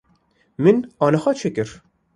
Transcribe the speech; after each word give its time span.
Min 0.63 0.77
aniha 1.05 1.31
çêkir. 1.39 1.69